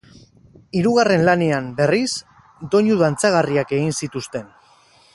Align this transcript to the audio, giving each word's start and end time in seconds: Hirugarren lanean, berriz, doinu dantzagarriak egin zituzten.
Hirugarren 0.79 1.25
lanean, 1.27 1.69
berriz, 1.81 2.09
doinu 2.75 2.99
dantzagarriak 3.05 3.79
egin 3.81 3.97
zituzten. 4.05 4.53